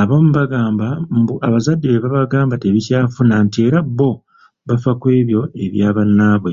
[0.00, 0.86] Abamu bagamba
[1.18, 4.10] mbu abazadde bye babagamba tebikyafuna nti era bo
[4.66, 6.52] bafa ku ebyo ebya bannaabwe.